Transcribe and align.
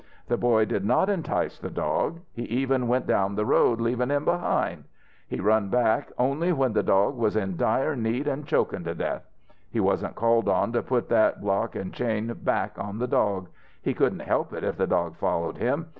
The 0.29 0.35
boy 0.35 0.65
did 0.65 0.83
not 0.83 1.09
entice 1.11 1.59
the 1.59 1.69
dog. 1.69 2.21
He 2.33 2.41
even 2.45 2.87
went 2.87 3.05
down 3.05 3.35
the 3.35 3.45
road, 3.45 3.79
leavin' 3.79 4.09
him 4.09 4.25
behind. 4.25 4.85
He 5.27 5.39
run 5.39 5.69
back 5.69 6.11
only 6.17 6.51
when 6.51 6.73
the 6.73 6.81
dog 6.81 7.15
was 7.15 7.35
in 7.35 7.55
dire 7.55 7.95
need 7.95 8.27
an' 8.27 8.45
chokin' 8.45 8.83
to 8.85 8.95
death. 8.95 9.21
He 9.69 9.79
wasn't 9.79 10.15
called 10.15 10.49
on 10.49 10.71
to 10.71 10.81
put 10.81 11.07
that 11.09 11.39
block 11.39 11.75
an' 11.75 11.91
chain 11.91 12.35
back 12.41 12.79
on 12.79 12.97
the 12.97 13.05
dog. 13.05 13.49
He 13.79 13.93
couldn't 13.93 14.21
help 14.21 14.53
it 14.53 14.63
if 14.63 14.75
the 14.75 14.87
dog 14.87 15.17
followed 15.17 15.59
him. 15.59 15.85